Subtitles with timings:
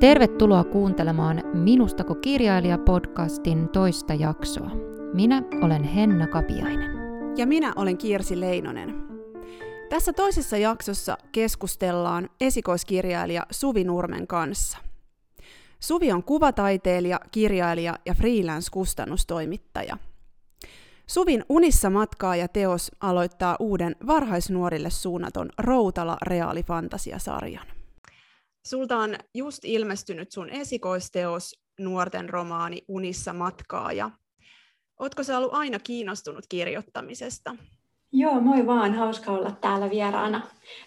[0.00, 4.70] Tervetuloa kuuntelemaan Minustako kirjailija podcastin toista jaksoa.
[5.14, 6.90] Minä olen Henna Kapiainen.
[7.36, 8.94] Ja minä olen Kirsi Leinonen.
[9.90, 14.78] Tässä toisessa jaksossa keskustellaan esikoiskirjailija Suvi Nurmen kanssa.
[15.80, 19.96] Suvi on kuvataiteilija, kirjailija ja freelance-kustannustoimittaja.
[21.06, 27.77] Suvin Unissa matkaa ja teos aloittaa uuden varhaisnuorille suunnaton Routala reaalifantasiasarjan.
[28.68, 33.92] Sulta on just ilmestynyt sun esikoisteos, nuorten romaani Unissa matkaa.
[33.92, 34.10] Ja
[35.00, 37.56] ootko sä ollut aina kiinnostunut kirjoittamisesta?
[38.12, 40.42] Joo, moi vaan, hauska olla täällä vieraana.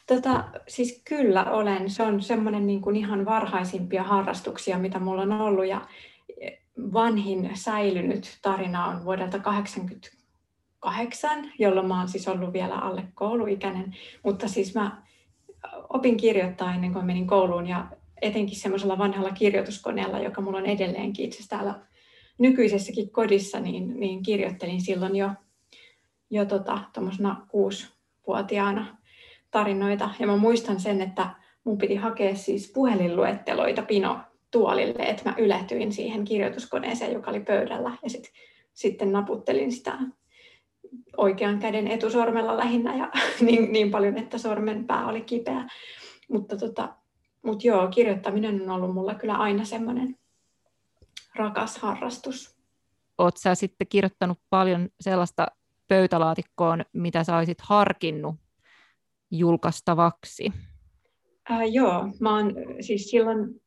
[0.07, 5.31] Tota, siis kyllä olen, se on semmoinen niin kuin ihan varhaisimpia harrastuksia, mitä mulla on
[5.31, 5.87] ollut ja
[6.93, 14.47] vanhin säilynyt tarina on vuodelta 1988, jolloin mä oon siis ollut vielä alle kouluikäinen, mutta
[14.47, 15.10] siis mä
[15.93, 17.87] opin kirjoittaa ennen kuin menin kouluun ja
[18.21, 21.79] etenkin semmoisella vanhalla kirjoituskoneella, joka mulla on edelleenkin itse täällä
[22.37, 25.29] nykyisessäkin kodissa, niin, niin kirjoittelin silloin jo,
[26.29, 26.79] jo tota,
[27.47, 28.97] kuusivuotiaana
[29.51, 30.09] tarinoita.
[30.19, 31.29] Ja mä muistan sen, että
[31.63, 34.19] mun piti hakea siis puhelinluetteloita Pino
[34.51, 38.31] tuolille, että mä yletyin siihen kirjoituskoneeseen, joka oli pöydällä, ja sit,
[38.73, 39.97] sitten naputtelin sitä
[41.17, 43.11] oikean käden etusormella lähinnä ja
[43.45, 45.67] niin, niin paljon, että sormen pää oli kipeä.
[46.29, 46.95] Mutta tota,
[47.45, 50.15] mut joo, kirjoittaminen on ollut mulla kyllä aina semmoinen
[51.35, 52.57] rakas harrastus.
[53.17, 55.47] Oletko sä sitten kirjoittanut paljon sellaista
[55.87, 58.35] pöytälaatikkoon, mitä sä olisit harkinnut
[59.31, 60.53] julkaistavaksi?
[61.49, 63.61] Ää, joo, mä oon siis silloin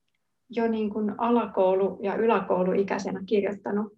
[0.50, 3.92] jo niin kuin alakoulu- ja yläkouluikäisenä kirjoittanut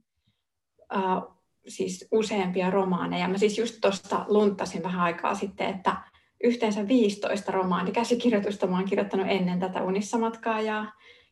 [0.91, 1.23] ää,
[1.69, 3.29] siis useampia romaaneja.
[3.29, 5.97] Mä siis just tuosta lunttasin vähän aikaa sitten, että
[6.45, 10.87] yhteensä 15 romaanikäsikirjoitusta mä oon kirjoittanut ennen tätä Unissa matkaa ja,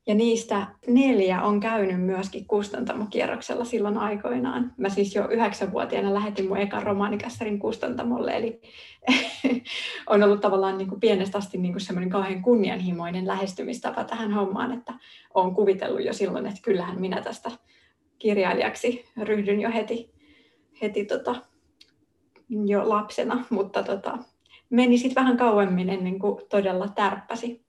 [0.06, 4.72] ja niistä neljä on käynyt myöskin kustantamokierroksella silloin aikoinaan.
[4.76, 8.60] Mä siis jo yhdeksänvuotiaana lähetin mun ekan romaanikässärin kustantamolle, eli
[10.10, 14.72] on ollut tavallaan niin kuin pienestä asti niin kuin semmoinen kauhean kunnianhimoinen lähestymistapa tähän hommaan,
[14.72, 14.94] että
[15.34, 17.50] olen kuvitellut jo silloin, että kyllähän minä tästä
[18.18, 20.13] kirjailijaksi ryhdyn jo heti
[20.82, 21.34] heti tota,
[22.48, 24.18] jo lapsena, mutta tota,
[24.70, 27.64] meni sitten vähän kauemmin ennen kuin todella tärppäsi.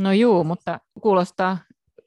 [0.00, 1.58] No juu, mutta kuulostaa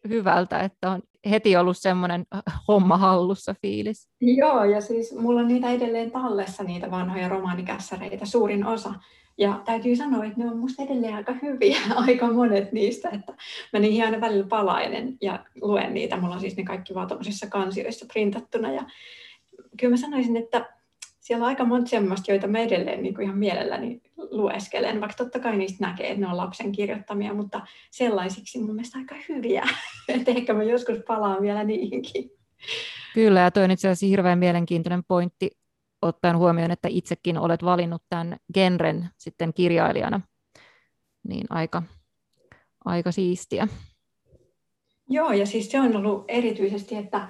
[0.09, 2.25] hyvältä, että on heti ollut semmoinen
[2.67, 4.09] homma hallussa fiilis.
[4.21, 8.93] Joo, ja siis mulla on niitä edelleen tallessa, niitä vanhoja romaanikässäreitä, suurin osa.
[9.37, 11.77] Ja täytyy sanoa, että ne on musta edelleen aika hyviä,
[12.07, 13.33] aika monet niistä, että
[13.73, 16.17] mä niihin aina välillä palailen ja luen niitä.
[16.17, 17.09] Mulla on siis ne kaikki vaan
[17.49, 18.83] kansioissa printattuna ja
[19.79, 20.73] kyllä mä sanoisin, että
[21.19, 25.39] siellä on aika monta semmoista, joita mä edelleen niin kuin ihan mielelläni lueskelen, vaikka totta
[25.39, 29.63] kai niistä näkee, että ne on lapsen kirjoittamia, mutta sellaisiksi mun mielestä aika hyviä,
[30.07, 32.31] että ehkä mä joskus palaan vielä niihinkin.
[33.13, 35.51] Kyllä, ja toi on itse asiassa hirveän mielenkiintoinen pointti,
[36.01, 40.21] ottaen huomioon, että itsekin olet valinnut tämän genren sitten kirjailijana,
[41.27, 41.83] niin aika,
[42.85, 43.67] aika siistiä.
[45.09, 47.27] Joo, ja siis se on ollut erityisesti, että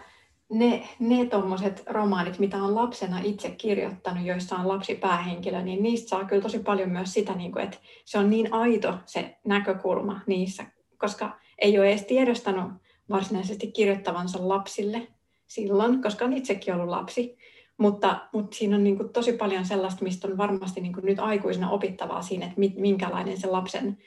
[0.54, 6.10] ne, ne tuommoiset romaanit, mitä on lapsena itse kirjoittanut, joissa on lapsi päähenkilö, niin niistä
[6.10, 10.22] saa kyllä tosi paljon myös sitä, niin kuin, että se on niin aito se näkökulma
[10.28, 10.66] niissä,
[10.98, 12.72] koska ei ole edes tiedostanut
[13.10, 15.08] varsinaisesti kirjoittavansa lapsille
[15.48, 17.38] silloin, koska on itsekin ollut lapsi.
[17.78, 21.20] Mutta, mutta siinä on niin kuin tosi paljon sellaista, mistä on varmasti niin kuin nyt
[21.20, 23.98] aikuisena opittavaa siinä, että minkälainen se lapsen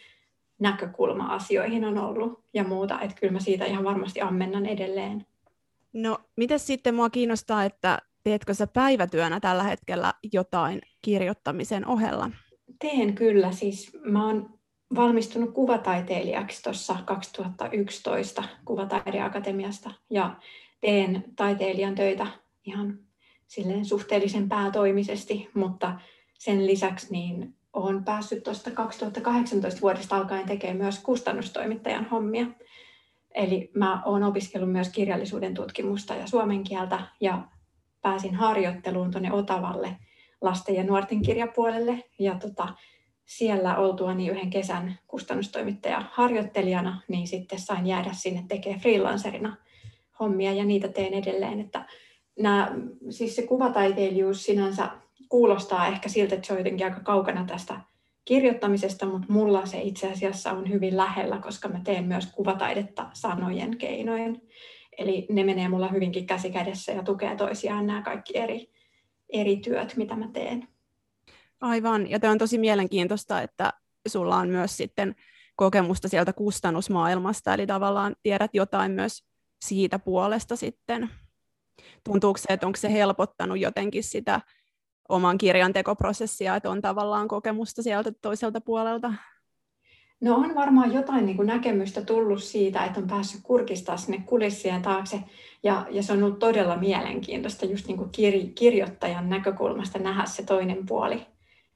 [0.59, 3.01] näkökulma asioihin on ollut ja muuta.
[3.01, 5.27] Että kyllä mä siitä ihan varmasti ammennan edelleen.
[5.97, 12.31] No, miten sitten mua kiinnostaa, että teetkö sä päivätyönä tällä hetkellä jotain kirjoittamisen ohella?
[12.79, 13.53] Teen kyllä.
[13.53, 14.59] Siis mä oon
[14.95, 20.37] valmistunut kuvataiteilijaksi tuossa 2011 Kuvataideakatemiasta ja
[20.81, 22.27] teen taiteilijan töitä
[22.65, 22.99] ihan
[23.47, 26.01] silleen suhteellisen päätoimisesti, mutta
[26.39, 32.47] sen lisäksi niin olen päässyt tuosta 2018 vuodesta alkaen tekemään myös kustannustoimittajan hommia.
[33.37, 37.43] Eli mä oon opiskellut myös kirjallisuuden tutkimusta ja suomen kieltä ja
[38.03, 39.97] pääsin harjoitteluun tuonne Otavalle
[40.41, 42.05] lasten ja nuorten kirjapuolelle.
[42.19, 42.69] Ja tota,
[43.25, 49.57] siellä oltuani yhden kesän kustannustoimittaja harjoittelijana, niin sitten sain jäädä sinne tekemään freelancerina
[50.21, 51.61] hommia ja niitä teen edelleen.
[51.61, 51.87] Että
[52.39, 52.73] nämä,
[53.11, 54.91] siis se kuvataiteilijuus sinänsä
[55.29, 57.81] kuulostaa ehkä siltä, että se on jotenkin aika kaukana tästä
[58.27, 63.79] kirjoittamisesta, mutta mulla se itse asiassa on hyvin lähellä, koska mä teen myös kuvataidetta sanojen
[63.79, 64.49] keinoin.
[64.99, 68.71] Eli ne menee mulla hyvinkin käsi kädessä ja tukee toisiaan nämä kaikki eri,
[69.29, 70.69] eri työt, mitä mä teen.
[71.61, 73.73] Aivan, ja tämä on tosi mielenkiintoista, että
[74.09, 75.15] sulla on myös sitten
[75.57, 79.25] kokemusta sieltä kustannusmaailmasta, eli tavallaan tiedät jotain myös
[79.65, 81.11] siitä puolesta sitten.
[82.05, 84.41] Tuntuuko se, että onko se helpottanut jotenkin sitä
[85.09, 89.13] oman kirjan tekoprosessia, että on tavallaan kokemusta sieltä toiselta puolelta?
[90.21, 94.83] No on varmaan jotain niin kuin näkemystä tullut siitä, että on päässyt kurkistaa sinne kulissien
[94.83, 95.21] taakse.
[95.63, 100.43] Ja, ja se on ollut todella mielenkiintoista just niin kuin kir, kirjoittajan näkökulmasta nähdä se
[100.43, 101.27] toinen puoli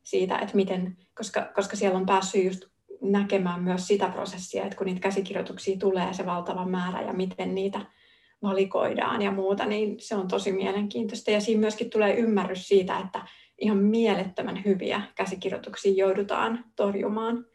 [0.03, 2.65] siitä, että miten, koska, koska siellä on päässyt just
[3.01, 7.81] näkemään myös sitä prosessia, että kun niitä käsikirjoituksia tulee se valtava määrä ja miten niitä
[8.43, 11.31] valikoidaan ja muuta, niin se on tosi mielenkiintoista.
[11.31, 13.23] Ja siinä myöskin tulee ymmärrys siitä, että
[13.59, 17.47] ihan mielettömän hyviä käsikirjoituksia joudutaan torjumaan.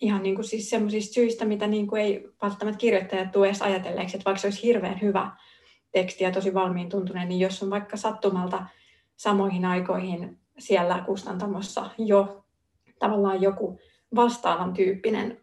[0.00, 4.16] Ihan niin kuin siis sellaisista syistä, mitä niin kuin ei välttämättä kirjoittajat tule edes ajatelleeksi,
[4.16, 5.30] että vaikka se olisi hirveän hyvä
[5.92, 8.66] teksti ja tosi valmiin tuntuneen, niin jos on vaikka sattumalta
[9.16, 12.44] samoihin aikoihin siellä kustantamossa jo
[12.98, 13.78] tavallaan joku
[14.14, 15.40] vastaavan tyyppinen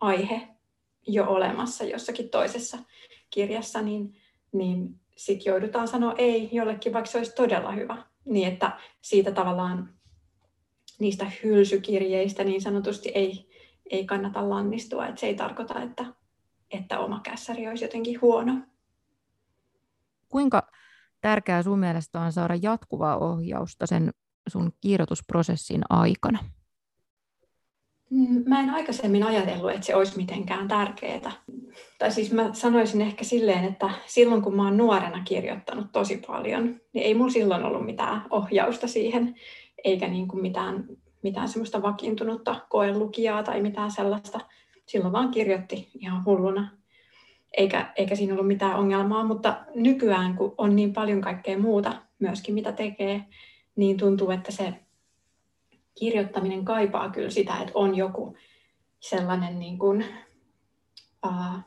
[0.00, 0.48] aihe
[1.06, 2.78] jo olemassa jossakin toisessa
[3.32, 4.16] kirjassa, niin,
[4.52, 8.04] niin sitten joudutaan sanoa ei jollekin, vaikka se olisi todella hyvä.
[8.24, 9.94] Niin että siitä tavallaan
[10.98, 13.50] niistä hylsykirjeistä niin sanotusti ei,
[13.90, 15.06] ei kannata lannistua.
[15.06, 16.04] Että se ei tarkoita, että,
[16.70, 18.54] että oma kässäri olisi jotenkin huono.
[20.28, 20.70] Kuinka
[21.20, 24.10] tärkeää sun mielestä on saada jatkuvaa ohjausta sen
[24.48, 26.38] sun kirjoitusprosessin aikana?
[28.12, 31.32] Mm, mä en aikaisemmin ajatellut, että se olisi mitenkään tärkeää.
[31.98, 36.80] Tai siis mä sanoisin ehkä silleen, että silloin kun mä oon nuorena kirjoittanut tosi paljon,
[36.92, 39.34] niin ei mulla silloin ollut mitään ohjausta siihen,
[39.84, 40.84] eikä niin kuin mitään,
[41.22, 44.40] mitään semmoista vakiintunutta koelukijaa tai mitään sellaista.
[44.86, 46.70] Silloin vaan kirjoitti ihan hulluna,
[47.56, 52.54] eikä, eikä siinä ollut mitään ongelmaa, mutta nykyään kun on niin paljon kaikkea muuta myöskin,
[52.54, 53.24] mitä tekee,
[53.76, 54.74] niin tuntuu, että se
[55.94, 58.36] kirjoittaminen kaipaa kyllä sitä, että on joku
[59.00, 60.04] sellainen niin kuin,
[61.26, 61.58] uh,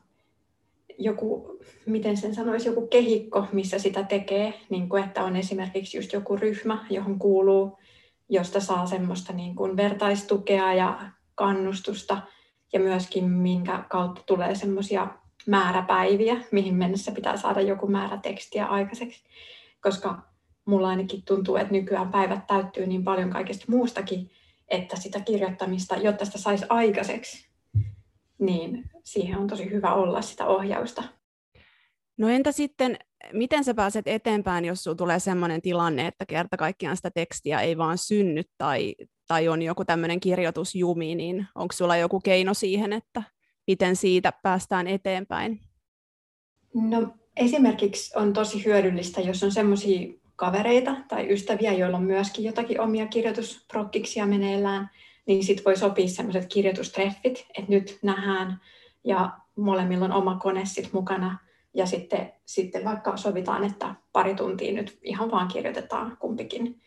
[0.97, 6.13] joku, miten sen sanoisi, joku kehikko, missä sitä tekee, niin kuin, että on esimerkiksi just
[6.13, 7.77] joku ryhmä, johon kuuluu,
[8.29, 10.99] josta saa semmoista niin kuin vertaistukea ja
[11.35, 12.21] kannustusta.
[12.73, 15.07] Ja myöskin minkä kautta tulee semmoisia
[15.47, 19.23] määräpäiviä, mihin mennessä pitää saada joku määrä tekstiä aikaiseksi,
[19.81, 20.21] koska
[20.65, 24.31] mulla ainakin tuntuu, että nykyään päivät täyttyy niin paljon kaikesta muustakin,
[24.67, 27.47] että sitä kirjoittamista, jotta sitä saisi aikaiseksi,
[28.39, 31.03] niin siihen on tosi hyvä olla sitä ohjausta.
[32.17, 32.97] No entä sitten,
[33.33, 37.77] miten sä pääset eteenpäin, jos sulla tulee sellainen tilanne, että kerta kaikkiaan sitä tekstiä ei
[37.77, 38.95] vaan synny tai,
[39.27, 43.23] tai on joku tämmöinen kirjoitusjumi, niin onko sulla joku keino siihen, että
[43.67, 45.59] miten siitä päästään eteenpäin?
[46.73, 52.81] No esimerkiksi on tosi hyödyllistä, jos on semmoisia kavereita tai ystäviä, joilla on myöskin jotakin
[52.81, 54.89] omia kirjoitusprokkiksia meneillään,
[55.25, 58.61] niin sitten voi sopia sellaiset kirjoitustreffit, että nyt nähdään
[59.03, 61.37] ja molemmilla on oma kone sit mukana
[61.73, 66.81] ja sitten, sitten vaikka sovitaan, että pari tuntia nyt ihan vaan kirjoitetaan kumpikin.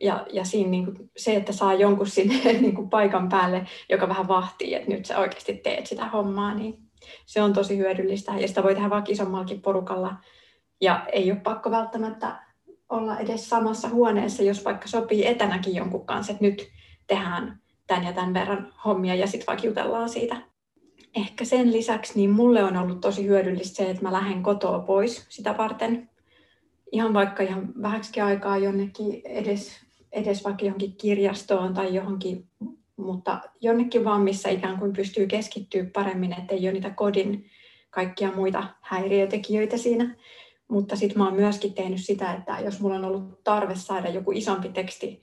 [0.00, 4.08] Ja, ja siinä niin kuin se, että saa jonkun sinne niin kuin paikan päälle, joka
[4.08, 6.78] vähän vahtii, että nyt sä oikeasti teet sitä hommaa, niin
[7.26, 8.32] se on tosi hyödyllistä.
[8.38, 10.16] Ja sitä voi tehdä vaikka isommallakin porukalla.
[10.80, 12.49] Ja ei ole pakko välttämättä
[12.90, 16.68] olla edes samassa huoneessa, jos vaikka sopii etänäkin jonkun kanssa, että nyt
[17.06, 20.36] tehdään tämän ja tämän verran hommia ja sitten vaikka jutellaan siitä.
[21.16, 25.26] Ehkä sen lisäksi niin mulle on ollut tosi hyödyllistä se, että mä lähden kotoa pois
[25.28, 26.10] sitä varten.
[26.92, 29.80] Ihan vaikka ihan vähäksi aikaa jonnekin edes,
[30.12, 32.48] edes vaikka johonkin kirjastoon tai johonkin,
[32.96, 37.50] mutta jonnekin vaan, missä ikään kuin pystyy keskittyä paremmin, ettei ole niitä kodin
[37.90, 40.16] kaikkia muita häiriötekijöitä siinä.
[40.70, 44.32] Mutta sitten mä oon myöskin tehnyt sitä, että jos mulla on ollut tarve saada joku
[44.32, 45.20] isompi teksti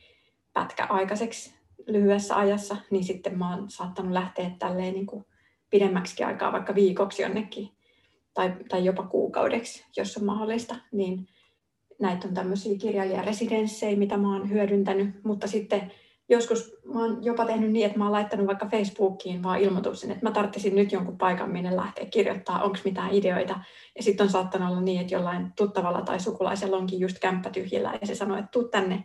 [0.54, 1.54] pätkä aikaiseksi
[1.88, 5.26] lyhyessä ajassa, niin sitten mä oon saattanut lähteä tälleen niin kuin
[5.70, 7.70] pidemmäksi aikaa, vaikka viikoksi jonnekin
[8.34, 10.76] tai, tai jopa kuukaudeksi, jos on mahdollista.
[10.92, 11.28] Niin
[12.00, 15.92] näitä on tämmöisiä kirjailijaresidenssejä, mitä mä oon hyödyntänyt, mutta sitten
[16.30, 20.26] joskus mä oon jopa tehnyt niin, että mä oon laittanut vaikka Facebookiin vaan ilmoituksen, että
[20.26, 23.60] mä tarvitsisin nyt jonkun paikan, minne lähteä kirjoittaa, onko mitään ideoita.
[23.96, 27.94] Ja sitten on saattanut olla niin, että jollain tuttavalla tai sukulaisella onkin just kämppä tyhjillä
[28.02, 29.04] ja se sanoo, että tuu tänne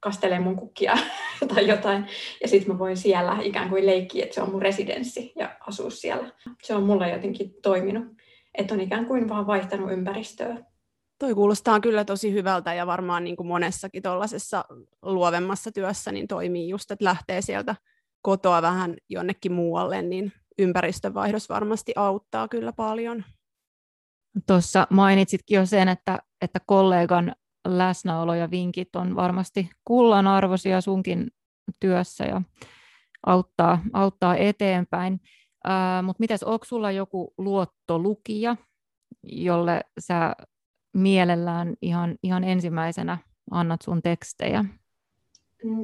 [0.00, 0.94] kastelee mun kukkia
[1.54, 2.06] tai jotain.
[2.42, 5.90] Ja sitten mä voin siellä ikään kuin leikkiä, että se on mun residenssi ja asua
[5.90, 6.30] siellä.
[6.62, 8.04] Se on mulla jotenkin toiminut.
[8.54, 10.56] Että on ikään kuin vaan vaihtanut ympäristöä.
[11.20, 14.64] Toi kuulostaa kyllä tosi hyvältä ja varmaan niin kuin monessakin tuollaisessa
[15.02, 17.76] luovemmassa työssä niin toimii just, että lähtee sieltä
[18.22, 23.24] kotoa vähän jonnekin muualle, niin ympäristövaihdos varmasti auttaa kyllä paljon.
[24.46, 27.34] Tuossa mainitsitkin jo sen, että, että kollegan
[27.68, 31.30] läsnäolo ja vinkit on varmasti kullanarvoisia sunkin
[31.80, 32.42] työssä ja
[33.26, 35.20] auttaa, auttaa eteenpäin.
[36.02, 38.56] Mutta mitäs, onko sulla joku luottolukija,
[39.22, 40.34] jolle sä
[40.92, 43.18] mielellään ihan, ihan ensimmäisenä
[43.50, 44.64] annat sun tekstejä?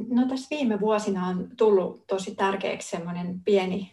[0.09, 3.93] No tässä viime vuosina on tullut tosi tärkeäksi semmoinen pieni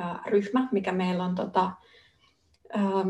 [0.00, 1.72] äh, ryhmä, mikä meillä on tota,
[2.76, 3.08] ähm,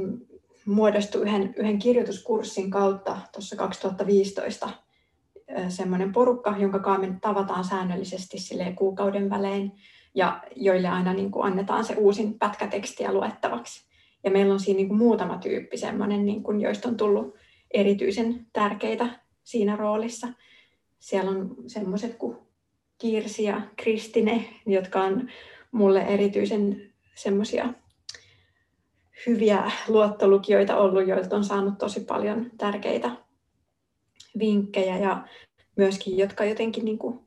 [0.66, 4.71] muodostu yhden, yhden kirjoituskurssin kautta tuossa 2015
[5.68, 8.37] semmoinen porukka, jonka kanssa me tavataan säännöllisesti
[8.75, 9.73] kuukauden välein
[10.14, 13.87] ja joille aina niin kuin annetaan se uusin pätkätekstiä luettavaksi.
[14.26, 17.35] Ja meillä on siinä niin kuin muutama tyyppi semmoinen, niin kuin, joista on tullut
[17.71, 20.28] erityisen tärkeitä siinä roolissa.
[20.99, 22.37] Siellä on semmoiset kuin
[22.99, 25.28] Kirsi ja Kristine, jotka on
[25.73, 27.75] mulle erityisen semmoisia
[29.26, 33.11] hyviä luottolukijoita ollut, joilta on saanut tosi paljon tärkeitä
[34.38, 35.26] vinkkejä ja
[35.76, 37.21] myöskin, jotka jotenkin niin kuin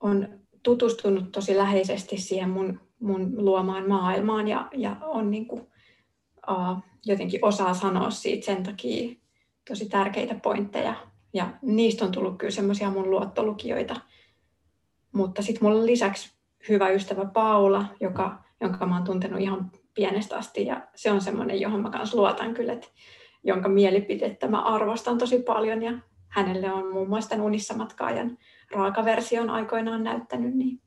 [0.00, 0.28] on
[0.62, 5.66] tutustunut tosi läheisesti siihen mun, mun luomaan maailmaan ja, ja on niin kuin,
[6.50, 9.16] uh, jotenkin osaa sanoa siitä sen takia
[9.68, 10.94] tosi tärkeitä pointteja.
[11.34, 13.96] Ja niistä on tullut kyllä semmoisia mun luottolukijoita.
[15.12, 16.36] Mutta sitten mulla lisäksi
[16.68, 20.66] hyvä ystävä Paula, joka, jonka mä oon tuntenut ihan pienestä asti.
[20.66, 22.88] Ja se on semmoinen, johon mä kanssa luotan kyllä, että
[23.44, 25.82] jonka mielipidettä mä arvostan tosi paljon.
[25.82, 25.92] Ja
[26.28, 28.38] hänelle on muun muassa tämän Unissa matkaajan
[28.72, 30.54] raakaversion aikoinaan näyttänyt.
[30.54, 30.80] Niin.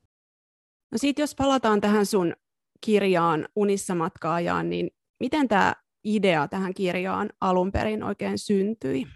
[0.91, 2.33] No sitten jos palataan tähän sun
[2.81, 5.73] kirjaan Unissa matkaajaan, niin miten tämä
[6.03, 9.07] idea tähän kirjaan alun perin oikein syntyi?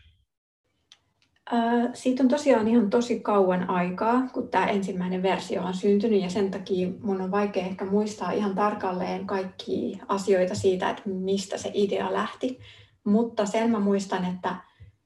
[1.94, 6.52] Siitä on tosiaan ihan tosi kauan aikaa, kun tämä ensimmäinen versio on syntynyt ja sen
[6.52, 12.14] takia mun on vaikea ehkä muistaa ihan tarkalleen kaikki asioita siitä, että mistä se idea
[12.14, 12.60] lähti.
[13.04, 14.56] Mutta sen mä muistan, että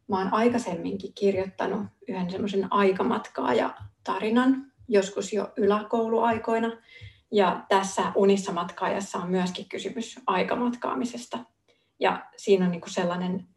[0.08, 3.74] mä oon aikaisemminkin kirjoittanut yhden semmoisen aikamatkaa ja
[4.04, 6.72] tarinan, joskus jo yläkouluaikoina.
[7.31, 11.39] Ja tässä Unissa matkaajassa on myöskin kysymys aikamatkaamisesta.
[12.00, 13.48] Ja siinä on niin sellainen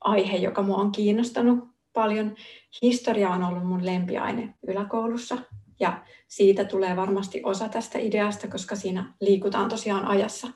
[0.00, 2.34] aihe, joka mua on kiinnostanut paljon.
[2.82, 5.38] Historia on ollut mun lempiaine yläkoulussa
[5.80, 10.48] ja siitä tulee varmasti osa tästä ideasta, koska siinä liikutaan tosiaan ajassa,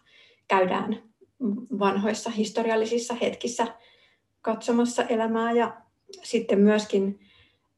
[0.49, 1.03] käydään
[1.79, 3.67] vanhoissa historiallisissa hetkissä
[4.43, 5.77] katsomassa elämää ja
[6.23, 7.24] sitten myöskin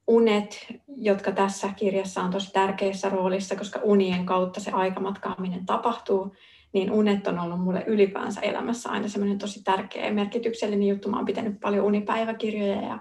[0.07, 6.35] unet, jotka tässä kirjassa on tosi tärkeässä roolissa, koska unien kautta se aikamatkaaminen tapahtuu,
[6.73, 11.11] niin unet on ollut mulle ylipäänsä elämässä aina semmoinen tosi tärkeä ja merkityksellinen juttu.
[11.11, 12.99] Mä oon pitänyt paljon unipäiväkirjoja ja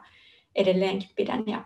[0.56, 1.66] edelleenkin pidän ja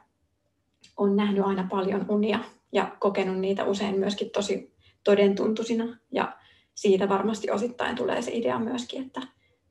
[0.97, 2.39] olen nähnyt aina paljon unia
[2.71, 6.37] ja kokenut niitä usein myöskin tosi todentuntuisina ja
[6.75, 9.21] siitä varmasti osittain tulee se idea myöskin, että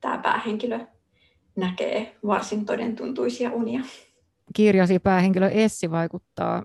[0.00, 0.80] tämä päähenkilö
[1.56, 3.80] näkee varsin todentuntuisia unia.
[4.54, 6.64] Kirjasi päähenkilö Essi vaikuttaa,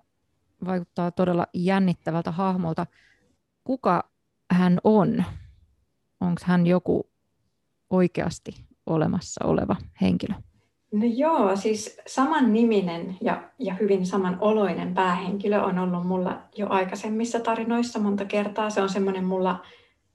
[0.66, 2.86] vaikuttaa todella jännittävältä hahmolta.
[3.64, 4.10] Kuka
[4.52, 5.24] hän on?
[6.22, 7.10] Onko hän joku
[7.90, 8.52] oikeasti
[8.86, 10.36] olemassa oleva henkilö?
[10.92, 16.68] No joo, siis saman niminen ja, ja hyvin saman oloinen päähenkilö on ollut mulla jo
[16.70, 18.70] aikaisemmissa tarinoissa monta kertaa.
[18.70, 19.66] Se on semmoinen mulla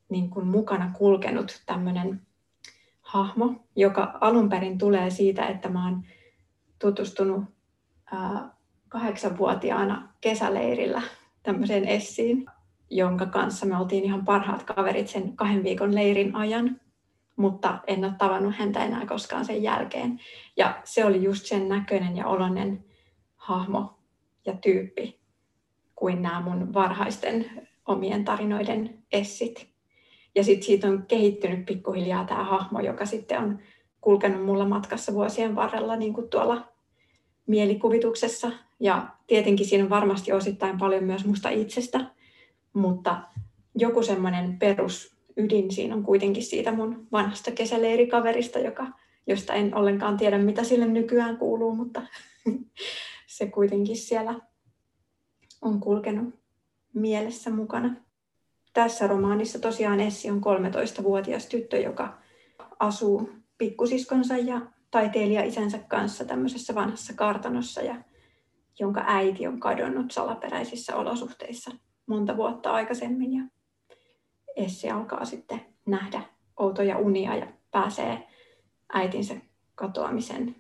[0.09, 2.21] niin kuin mukana kulkenut tämmöinen
[3.01, 6.03] hahmo, joka alun perin tulee siitä, että mä oon
[6.79, 7.45] tutustunut
[8.89, 11.03] kahdeksanvuotiaana kesäleirillä
[11.43, 12.47] tämmöiseen Essiin,
[12.91, 16.81] jonka kanssa me oltiin ihan parhaat kaverit sen kahden viikon leirin ajan
[17.39, 20.21] mutta en ole tavannut häntä enää koskaan sen jälkeen.
[20.57, 22.85] Ja se oli just sen näköinen ja oloinen
[23.37, 23.99] hahmo
[24.47, 25.21] ja tyyppi
[25.95, 27.51] kuin nämä mun varhaisten
[27.87, 29.69] omien tarinoiden essit.
[30.35, 33.59] Ja sitten siitä on kehittynyt pikkuhiljaa tämä hahmo, joka sitten on
[34.01, 36.73] kulkenut mulla matkassa vuosien varrella niin kuin tuolla
[37.49, 38.51] mielikuvituksessa.
[38.81, 42.05] Ja tietenkin siinä on varmasti osittain paljon myös musta itsestä,
[42.73, 43.23] mutta
[43.75, 48.87] joku semmoinen perus ydin siinä on kuitenkin siitä mun vanhasta kesäleirikaverista, joka,
[49.27, 52.03] josta en ollenkaan tiedä, mitä sille nykyään kuuluu, mutta
[53.27, 54.35] se kuitenkin siellä
[55.63, 56.35] on kulkenut
[56.95, 57.95] mielessä mukana.
[58.73, 62.19] Tässä romaanissa tosiaan Essi on 13-vuotias tyttö, joka
[62.79, 67.97] asuu pikkusiskonsa ja taiteilija isänsä kanssa tämmöisessä vanhassa kartanossa ja
[68.81, 71.71] jonka äiti on kadonnut salaperäisissä olosuhteissa
[72.07, 73.33] monta vuotta aikaisemmin.
[73.33, 73.43] Ja
[74.57, 76.23] Essi alkaa sitten nähdä
[76.57, 78.29] outoja unia ja pääsee
[78.93, 79.35] äitinsä
[79.75, 80.57] katoamisen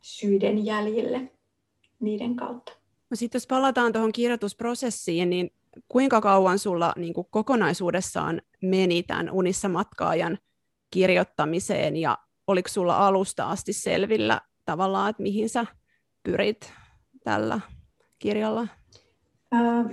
[0.00, 1.32] syiden jäljille
[2.00, 2.72] niiden kautta.
[3.10, 5.50] No sitten jos palataan tuohon kirjoitusprosessiin, niin
[5.88, 10.38] kuinka kauan sulla niin kuin kokonaisuudessaan meni tämän Unissa matkaajan
[10.90, 15.66] kirjoittamiseen ja oliko sulla alusta asti selvillä tavallaan, että mihin sä
[16.22, 16.72] pyrit
[17.24, 17.60] tällä
[18.18, 18.68] kirjalla?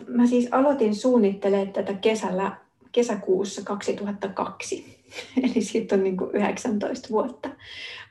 [0.08, 2.58] Mä siis aloitin suunnittelemaan tätä kesällä
[2.92, 5.04] kesäkuussa 2002,
[5.44, 7.50] eli siitä on niin kuin 19 vuotta.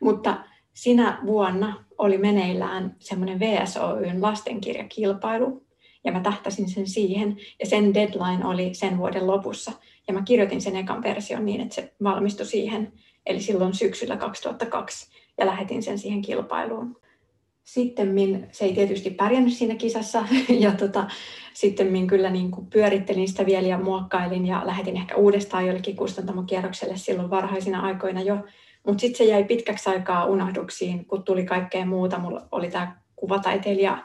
[0.00, 0.44] Mutta
[0.74, 5.66] sinä vuonna oli meneillään semmoinen VSOYn lastenkirjakilpailu,
[6.04, 9.72] ja mä tähtäsin sen siihen, ja sen deadline oli sen vuoden lopussa,
[10.08, 12.92] ja mä kirjoitin sen ekan version niin, että se valmistui siihen,
[13.26, 16.96] eli silloin syksyllä 2002, ja lähetin sen siihen kilpailuun.
[17.64, 18.14] Sitten
[18.52, 20.24] se ei tietysti pärjännyt siinä kisassa,
[20.64, 21.06] ja tota,
[21.54, 26.96] sitten kyllä niin kuin pyörittelin sitä vielä ja muokkailin ja lähetin ehkä uudestaan jollekin kustantamokierrokselle
[26.96, 28.36] silloin varhaisina aikoina jo.
[28.86, 32.18] Mutta sitten se jäi pitkäksi aikaa unohduksiin, kun tuli kaikkea muuta.
[32.18, 33.98] Mulla oli tämä kuvataiteilija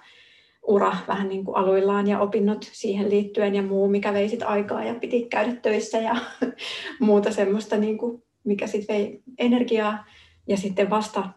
[0.67, 4.83] ura vähän niin kuin aluillaan ja opinnot siihen liittyen ja muu, mikä vei sit aikaa
[4.83, 6.15] ja piti käydä töissä ja
[6.99, 10.05] muuta semmoista, niin kuin, mikä sitten vei energiaa.
[10.47, 11.29] Ja sitten vasta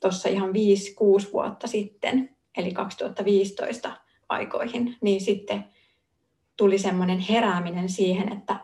[0.00, 3.92] tuossa ihan 5-6 vuotta sitten, eli 2015
[4.28, 5.64] aikoihin, niin sitten
[6.56, 8.56] tuli semmoinen herääminen siihen, että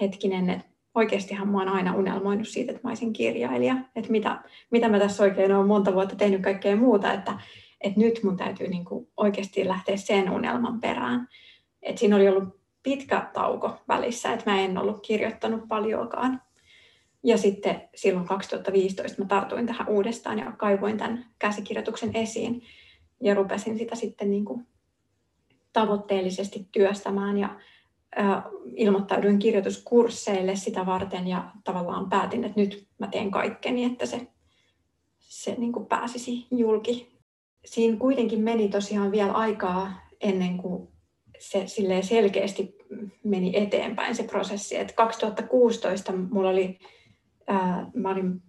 [0.00, 4.88] hetkinen, että oikeastihan mä oon aina unelmoinut siitä, että mä olisin kirjailija, että mitä, mitä
[4.88, 7.40] mä tässä oikein olen monta vuotta tehnyt kaikkea muuta, että,
[7.80, 11.28] että nyt mun täytyy niin kuin oikeasti lähteä sen unelman perään.
[11.82, 16.42] että siinä oli ollut pitkä tauko välissä, että mä en ollut kirjoittanut paljoakaan.
[17.26, 22.62] Ja sitten silloin 2015 mä tartuin tähän uudestaan ja kaivoin tämän käsikirjoituksen esiin
[23.22, 24.66] ja rupesin sitä sitten niin kuin
[25.72, 27.60] tavoitteellisesti työstämään ja
[28.76, 34.26] ilmoittauduin kirjoituskursseille sitä varten ja tavallaan päätin, että nyt mä teen kaikkeni, että se,
[35.18, 37.18] se niin kuin pääsisi julki.
[37.64, 40.88] Siinä kuitenkin meni tosiaan vielä aikaa ennen kuin
[41.38, 41.64] se
[42.02, 42.76] selkeästi
[43.24, 44.76] meni eteenpäin se prosessi.
[44.76, 46.78] Et 2016 mulla oli,
[47.46, 48.42] ää, mä olin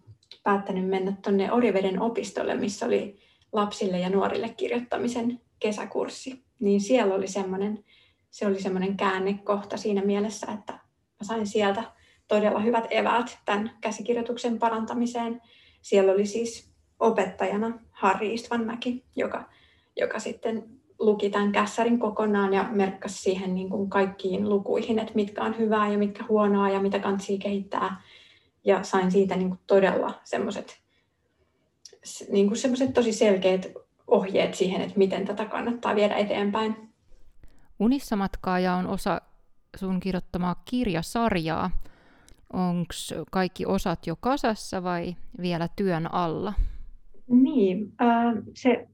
[0.43, 3.19] päättänyt mennä tuonne Oriveden opistolle, missä oli
[3.53, 6.43] lapsille ja nuorille kirjoittamisen kesäkurssi.
[6.59, 7.83] Niin siellä oli semmoinen
[8.29, 11.83] se oli semmoinen käännekohta siinä mielessä, että mä sain sieltä
[12.27, 15.41] todella hyvät eväät tämän käsikirjoituksen parantamiseen.
[15.81, 19.49] Siellä oli siis opettajana Harri Istvanmäki, joka,
[19.95, 20.63] joka sitten
[20.99, 25.91] luki tämän kässärin kokonaan ja merkkasi siihen niin kuin kaikkiin lukuihin, että mitkä on hyvää
[25.91, 28.01] ja mitkä huonoa ja mitä kansi kehittää.
[28.67, 30.81] Ja sain siitä niin kuin todella semmoiset
[32.31, 33.67] niin kuin tosi selkeät
[34.07, 36.75] ohjeet siihen, että miten tätä kannattaa viedä eteenpäin.
[37.79, 39.21] Unissa matkaaja on osa
[39.75, 41.71] sun kirjoittamaa kirjasarjaa.
[42.53, 42.93] Onko
[43.31, 46.53] kaikki osat jo kasassa vai vielä työn alla?
[47.27, 48.87] Niin, äh, se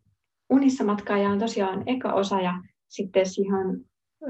[0.50, 2.54] Unissa matkaaja on tosiaan eka osa ja
[2.88, 3.86] sitten siihen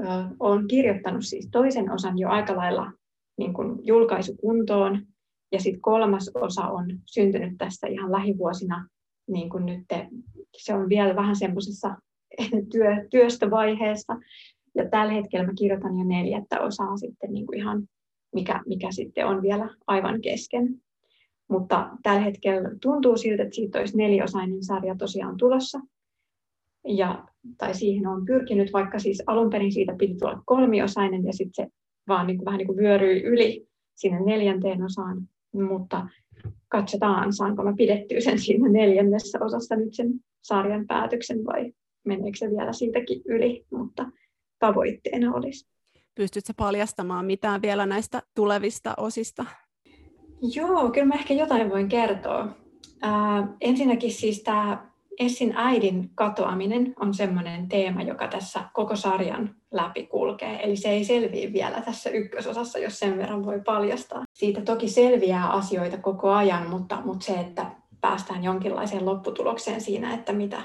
[0.06, 2.92] äh, olen kirjoittanut siis toisen osan jo aika lailla
[3.38, 5.06] niin kuin julkaisukuntoon.
[5.54, 8.88] Ja sitten kolmas osa on syntynyt tässä ihan lähivuosina,
[9.26, 9.84] niin kuin nyt
[10.56, 11.96] se on vielä vähän semmoisessa
[12.72, 14.16] työ, työstövaiheessa.
[14.74, 17.88] Ja tällä hetkellä mä kirjoitan jo neljättä osaa sitten niin kuin ihan,
[18.34, 20.80] mikä, mikä sitten on vielä aivan kesken.
[21.48, 25.80] Mutta tällä hetkellä tuntuu siltä, että siitä olisi neliosainen sarja tosiaan tulossa.
[26.88, 31.66] Ja, tai siihen on pyrkinyt, vaikka siis alun perin siitä piti tulla kolmiosainen ja sitten
[31.66, 31.72] se
[32.08, 35.28] vaan niin kuin, vähän niin kuin vyöryi yli sinne neljänteen osaan.
[35.54, 36.08] Mutta
[36.68, 40.12] katsotaan, saanko mä pidettyä sen siinä neljännessä osassa nyt sen
[40.42, 41.72] sarjan päätöksen vai
[42.04, 44.10] meneekö se vielä siitäkin yli, mutta
[44.58, 45.68] tavoitteena olisi.
[46.14, 49.44] Pystytkö paljastamaan mitään vielä näistä tulevista osista?
[50.54, 52.48] Joo, kyllä mä ehkä jotain voin kertoa.
[53.04, 60.06] Äh, ensinnäkin siis tämä Essin äidin katoaminen on sellainen teema, joka tässä koko sarjan läpi
[60.06, 60.60] kulkee.
[60.62, 64.24] Eli se ei selviä vielä tässä ykkösosassa, jos sen verran voi paljastaa.
[64.32, 70.32] Siitä toki selviää asioita koko ajan, mutta, mutta se, että päästään jonkinlaiseen lopputulokseen siinä, että
[70.32, 70.62] mitä,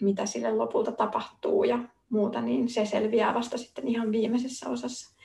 [0.00, 1.78] mitä sille lopulta tapahtuu ja
[2.10, 5.16] muuta, niin se selviää vasta sitten ihan viimeisessä osassa.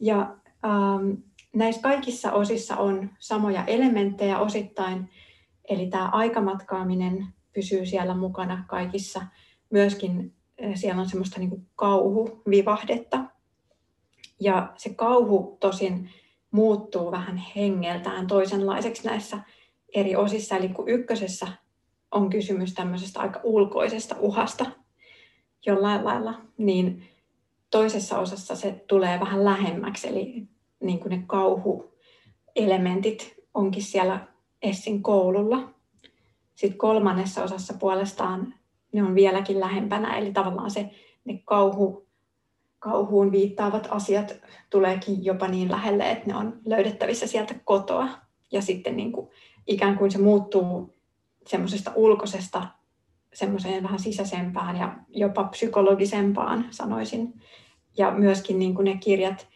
[0.00, 1.10] Ja ähm,
[1.54, 5.10] näissä kaikissa osissa on samoja elementtejä osittain,
[5.68, 9.22] eli tämä aikamatkaaminen pysyy siellä mukana kaikissa.
[9.70, 10.32] Myöskin
[10.74, 13.24] siellä on semmoista niin kuin kauhuvivahdetta.
[14.40, 16.10] Ja se kauhu tosin
[16.50, 19.38] muuttuu vähän hengeltään toisenlaiseksi näissä
[19.94, 20.56] eri osissa.
[20.56, 21.46] Eli kun ykkösessä
[22.10, 24.66] on kysymys tämmöisestä aika ulkoisesta uhasta
[25.66, 27.08] jollain lailla, niin
[27.70, 30.48] toisessa osassa se tulee vähän lähemmäksi, eli
[30.80, 34.26] niin kuin ne kauhuelementit onkin siellä
[34.62, 35.74] Essin koululla.
[36.54, 38.54] Sitten kolmannessa osassa puolestaan
[38.92, 40.90] ne on vieläkin lähempänä, eli tavallaan se,
[41.24, 42.06] ne kauhu,
[42.78, 44.36] kauhuun viittaavat asiat
[44.70, 48.08] tuleekin jopa niin lähelle, että ne on löydettävissä sieltä kotoa.
[48.52, 49.30] Ja sitten niin kuin,
[49.66, 50.94] ikään kuin se muuttuu
[51.46, 52.66] semmoisesta ulkoisesta
[53.34, 57.34] semmoiseen vähän sisäisempään ja jopa psykologisempaan, sanoisin.
[57.98, 59.48] Ja myöskin niin kuin ne kirjat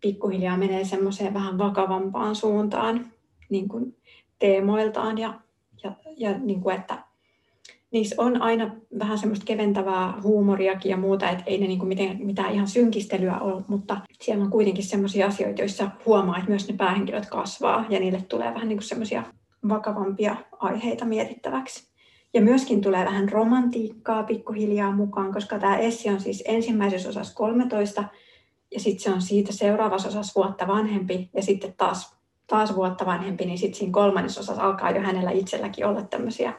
[0.00, 3.12] pikkuhiljaa menee semmoiseen vähän vakavampaan suuntaan
[3.48, 3.96] niin kuin
[4.38, 5.40] teemoiltaan ja,
[5.82, 7.04] ja, ja niin kuin, että
[7.92, 12.52] niissä on aina vähän semmoista keventävää huumoriakin ja muuta, että ei ne niin kuin mitään,
[12.52, 17.30] ihan synkistelyä ole, mutta siellä on kuitenkin semmoisia asioita, joissa huomaa, että myös ne päähenkilöt
[17.30, 19.22] kasvaa ja niille tulee vähän niin semmoisia
[19.68, 21.92] vakavampia aiheita mietittäväksi.
[22.34, 28.04] Ja myöskin tulee vähän romantiikkaa pikkuhiljaa mukaan, koska tämä Essi on siis ensimmäisessä osassa 13
[28.74, 33.44] ja sitten se on siitä seuraavassa osassa vuotta vanhempi ja sitten taas, taas vuotta vanhempi,
[33.44, 36.52] niin sitten siinä kolmannessa osassa alkaa jo hänellä itselläkin olla tämmöisiä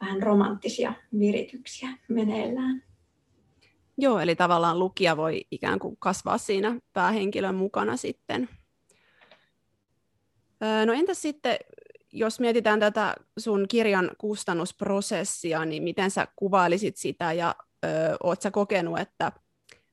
[0.00, 2.82] vähän romanttisia virityksiä meneillään.
[3.98, 8.48] Joo, eli tavallaan lukija voi ikään kuin kasvaa siinä päähenkilön mukana sitten.
[10.86, 11.56] No entäs sitten,
[12.12, 17.88] jos mietitään tätä sun kirjan kustannusprosessia, niin miten sä kuvailisit sitä ja ö,
[18.22, 19.32] oot sä kokenut, että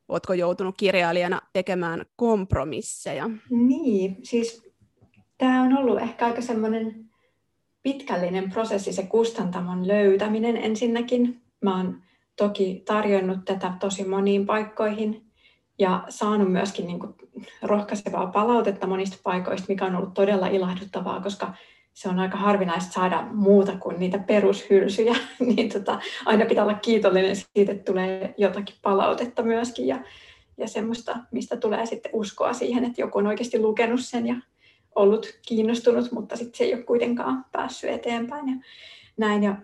[0.08, 3.30] ootko joutunut kirjailijana tekemään kompromisseja?
[3.50, 4.72] Niin, siis
[5.38, 7.07] tämä on ollut ehkä aika semmoinen
[7.84, 11.42] pitkällinen prosessi se kustantamon löytäminen ensinnäkin.
[11.62, 12.02] Mä oon
[12.38, 15.28] toki tarjonnut tätä tosi moniin paikkoihin
[15.80, 17.16] ja saanut myöskin niin kuin
[17.62, 21.54] rohkaisevaa palautetta monista paikoista, mikä on ollut todella ilahduttavaa, koska
[21.94, 25.16] se on aika harvinaista saada muuta kuin niitä perushylsyjä,
[25.56, 30.00] niin tota, aina pitää olla kiitollinen siitä, että tulee jotakin palautetta myöskin ja,
[30.58, 34.36] ja semmoista, mistä tulee sitten uskoa siihen, että joku on oikeasti lukenut sen ja
[34.98, 38.56] ollut kiinnostunut, mutta sitten se ei ole kuitenkaan päässyt eteenpäin ja
[39.18, 39.44] näin.
[39.44, 39.56] Ja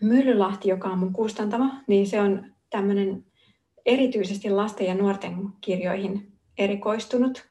[0.00, 3.24] Myllylahti, joka on mun kustantama, niin se on tämmöinen
[3.86, 7.46] erityisesti lasten ja nuorten kirjoihin erikoistunut,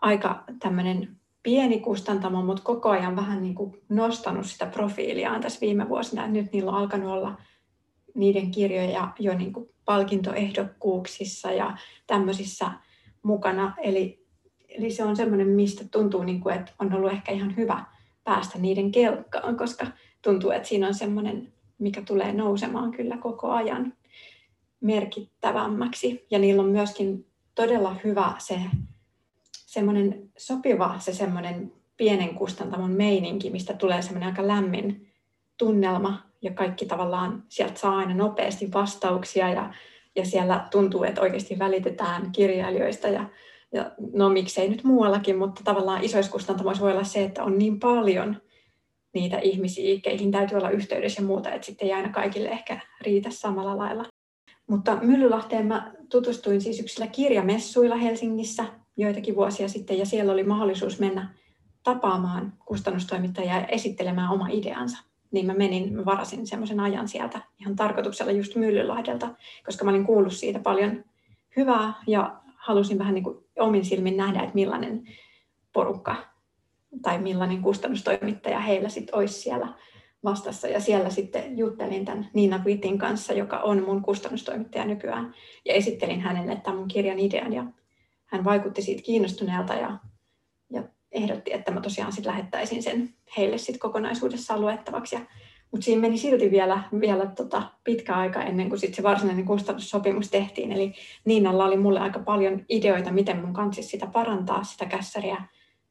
[0.00, 5.88] aika tämmöinen pieni kustantamo, mutta koko ajan vähän niin kuin nostanut sitä profiiliaan tässä viime
[5.88, 6.26] vuosina.
[6.26, 7.40] Nyt niillä on alkanut olla
[8.14, 12.70] niiden kirjoja jo niin kuin palkintoehdokkuuksissa ja tämmöisissä
[13.22, 13.74] mukana.
[13.82, 14.25] Eli,
[14.78, 17.84] eli se on semmoinen, mistä tuntuu, niin kuin, että on ollut ehkä ihan hyvä
[18.24, 19.86] päästä niiden kelkkaan, koska
[20.22, 23.92] tuntuu, että siinä on semmoinen, mikä tulee nousemaan kyllä koko ajan
[24.80, 26.26] merkittävämmäksi.
[26.30, 28.60] Ja niillä on myöskin todella hyvä se
[29.52, 35.12] semmoinen sopiva se semmoinen pienen kustantamon meininki, mistä tulee semmoinen aika lämmin
[35.58, 39.74] tunnelma ja kaikki tavallaan sieltä saa aina nopeasti vastauksia ja,
[40.16, 43.28] ja siellä tuntuu, että oikeasti välitetään kirjailijoista ja,
[43.76, 47.80] ja no miksei nyt muuallakin, mutta tavallaan isoissa kustantamoissa voi olla se, että on niin
[47.80, 48.36] paljon
[49.14, 53.30] niitä ihmisiä, keihin täytyy olla yhteydessä ja muuta, että sitten ei aina kaikille ehkä riitä
[53.30, 54.04] samalla lailla.
[54.70, 58.64] Mutta Myllylahteen mä tutustuin siis yksillä kirjamessuilla Helsingissä
[58.96, 61.34] joitakin vuosia sitten ja siellä oli mahdollisuus mennä
[61.82, 65.04] tapaamaan kustannustoimittajaa ja esittelemään oma ideansa.
[65.30, 69.34] Niin mä menin, mä varasin semmoisen ajan sieltä ihan tarkoituksella just Myllylahdelta,
[69.64, 71.04] koska mä olin kuullut siitä paljon
[71.56, 75.02] hyvää ja halusin vähän niin kuin omin silmin nähdä, että millainen
[75.72, 76.16] porukka
[77.02, 79.74] tai millainen kustannustoimittaja heillä sitten olisi siellä
[80.24, 80.68] vastassa.
[80.68, 86.20] Ja siellä sitten juttelin tämän Niina Wittin kanssa, joka on mun kustannustoimittaja nykyään, ja esittelin
[86.20, 87.52] hänelle tämän mun kirjan idean.
[87.52, 87.64] Ja
[88.26, 89.98] hän vaikutti siitä kiinnostuneelta ja,
[90.70, 95.16] ja ehdotti, että mä tosiaan sitten lähettäisin sen heille sitten kokonaisuudessaan luettavaksi.
[95.16, 95.20] Ja,
[95.70, 100.30] mutta siinä meni silti vielä, vielä tota pitkä aika ennen kuin sit se varsinainen kustannussopimus
[100.30, 100.72] tehtiin.
[100.72, 100.92] Eli
[101.24, 105.44] Niinalla oli mulle aika paljon ideoita, miten mun kanssa sitä parantaa, sitä kässäriä.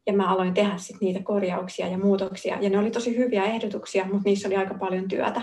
[0.08, 2.58] Ja mä aloin tehdä sit niitä korjauksia ja muutoksia.
[2.62, 5.42] Ja ne oli tosi hyviä ehdotuksia, mutta niissä oli aika paljon työtä.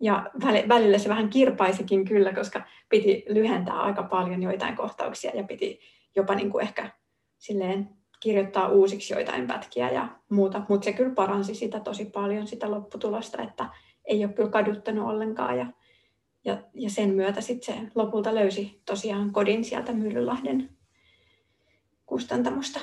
[0.00, 0.30] Ja
[0.68, 5.80] välillä se vähän kirpaisikin kyllä, koska piti lyhentää aika paljon joitain kohtauksia ja piti
[6.16, 6.90] jopa niin kuin ehkä
[7.38, 12.70] silleen kirjoittaa uusiksi joitain pätkiä ja muuta, mutta se kyllä paransi sitä tosi paljon, sitä
[12.70, 13.68] lopputulosta, että
[14.04, 15.66] ei ole kyllä kaduttanut ollenkaan ja,
[16.44, 20.70] ja, ja sen myötä sitten se lopulta löysi tosiaan kodin sieltä Myllylahden
[22.06, 22.80] kustantamosta.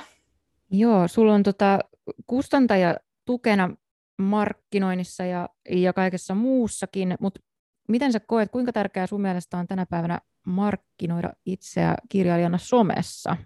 [0.71, 1.79] Joo, sulla on tota
[2.27, 2.95] kustantaja
[3.25, 3.75] tukena
[4.17, 7.39] markkinoinnissa ja, ja kaikessa muussakin, mutta
[7.87, 13.37] miten sä koet, kuinka tärkeää sun mielestä on tänä päivänä markkinoida itseä kirjailijana somessa?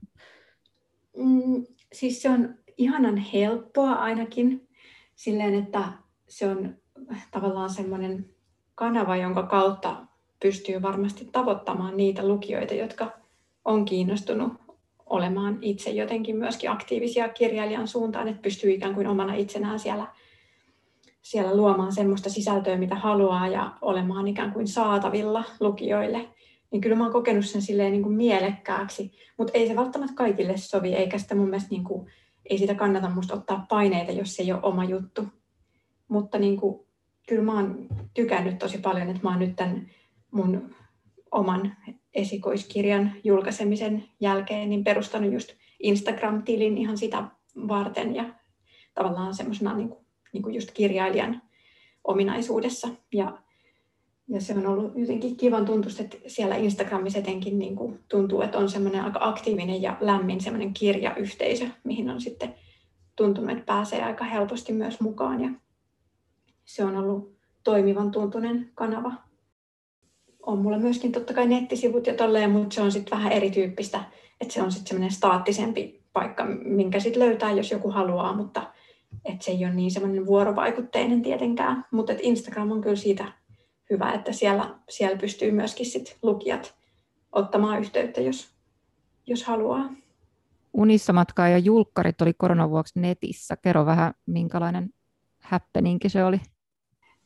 [1.93, 4.67] Siis se on ihanan helppoa ainakin.
[5.15, 5.83] Silleen, että
[6.27, 6.75] se on
[7.31, 8.29] tavallaan semmoinen
[8.75, 10.05] kanava, jonka kautta
[10.39, 13.11] pystyy varmasti tavoittamaan niitä lukijoita, jotka
[13.65, 14.53] on kiinnostunut
[15.05, 20.07] olemaan itse jotenkin myöskin aktiivisia kirjailijan suuntaan, että pystyy ikään kuin omana itsenään siellä
[21.21, 26.29] siellä luomaan semmoista sisältöä, mitä haluaa ja olemaan ikään kuin saatavilla lukijoille,
[26.71, 30.57] niin kyllä mä oon kokenut sen silleen niin kuin mielekkääksi, mutta ei se välttämättä kaikille
[30.57, 32.11] sovi, eikä sitä mun mielestä niin kuin,
[32.49, 35.25] ei sitä kannata musta ottaa paineita, jos se ei ole oma juttu.
[36.07, 36.85] Mutta niin kuin,
[37.27, 39.89] kyllä mä oon tykännyt tosi paljon, että mä oon nyt tämän
[40.31, 40.75] mun
[41.31, 41.75] oman
[42.13, 47.23] esikoiskirjan julkaisemisen jälkeen niin perustanut just Instagram-tilin ihan sitä
[47.67, 48.25] varten ja
[48.93, 51.41] tavallaan semmoisena niin kuin, niin kuin just kirjailijan
[52.03, 52.87] ominaisuudessa.
[53.13, 53.37] Ja,
[54.31, 58.57] ja se on ollut jotenkin kivan tuntusta, että siellä Instagramissa etenkin niin kuin tuntuu, että
[58.57, 62.55] on semmoinen aika aktiivinen ja lämmin semmoinen kirjayhteisö, mihin on sitten
[63.15, 65.41] tuntunut, että pääsee aika helposti myös mukaan.
[65.41, 65.49] Ja
[66.65, 69.13] se on ollut toimivan tuntunen kanava.
[70.41, 74.03] On mulla myöskin totta kai nettisivut ja tolleen, mutta se on sitten vähän erityyppistä,
[74.41, 78.73] että se on sitten semmoinen staattisempi paikka, minkä sitten löytää, jos joku haluaa, mutta
[79.25, 81.85] et se ei ole niin semmoinen vuorovaikutteinen tietenkään.
[81.91, 83.40] Mutta Instagram on kyllä siitä
[83.91, 86.75] hyvä, että siellä, siellä pystyy myöskin sit lukijat
[87.31, 88.49] ottamaan yhteyttä, jos,
[89.27, 89.89] jos haluaa.
[90.73, 93.57] Unissamatkaa ja julkkarit oli koronavuoksi netissä.
[93.57, 94.89] Kerro vähän, minkälainen
[95.39, 96.41] happeninki se oli.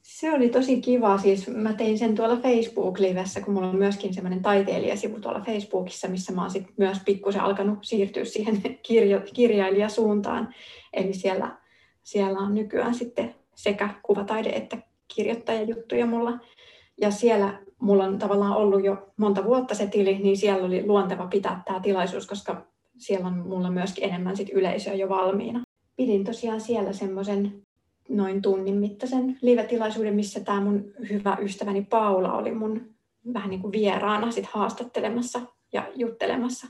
[0.01, 1.17] Se oli tosi kiva.
[1.17, 6.33] Siis mä tein sen tuolla Facebook-livessä, kun mulla on myöskin semmoinen taiteilijasivu tuolla Facebookissa, missä
[6.33, 10.53] mä oon sit myös pikkusen alkanut siirtyä siihen kirjo, kirjailijasuuntaan.
[10.93, 11.57] Eli siellä,
[12.03, 14.77] siellä on nykyään sitten sekä kuvataide että
[15.15, 16.39] kirjoittajajuttuja mulla.
[17.01, 21.27] Ja siellä mulla on tavallaan ollut jo monta vuotta se tili, niin siellä oli luonteva
[21.27, 22.65] pitää tämä tilaisuus, koska
[22.97, 25.63] siellä on mulla myöskin enemmän sit yleisöä jo valmiina.
[25.95, 27.61] Pidin tosiaan siellä semmoisen
[28.09, 32.95] noin tunnin mittaisen live-tilaisuuden, missä tämä mun hyvä ystäväni Paula oli mun
[33.33, 35.41] vähän niin kuin vieraana sit haastattelemassa
[35.73, 36.67] ja juttelemassa